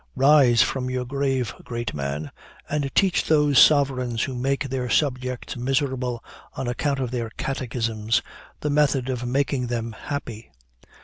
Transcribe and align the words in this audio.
Rise 0.15 0.63
from 0.63 0.89
your 0.89 1.05
grave, 1.05 1.53
great 1.63 1.93
man! 1.93 2.31
and 2.67 2.89
teach 2.95 3.23
those 3.27 3.59
sovereigns 3.59 4.23
who 4.23 4.33
make 4.33 4.67
their 4.67 4.89
subjects 4.89 5.55
miserable 5.55 6.23
on 6.57 6.67
account 6.67 6.97
of 6.99 7.11
their 7.11 7.29
catechisms, 7.37 8.23
the 8.61 8.71
method 8.71 9.09
of 9.09 9.27
making 9.27 9.67
them 9.67 9.91
happy. 9.91 10.49